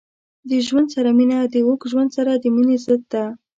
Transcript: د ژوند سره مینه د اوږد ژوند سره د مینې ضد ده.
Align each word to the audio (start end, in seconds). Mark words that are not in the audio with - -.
د 0.49 0.51
ژوند 0.67 0.87
سره 0.95 1.09
مینه 1.17 1.37
د 1.53 1.55
اوږد 1.65 1.89
ژوند 1.91 2.09
سره 2.17 2.31
د 2.35 2.45
مینې 2.55 2.75
ضد 2.85 3.01
ده. 3.13 3.25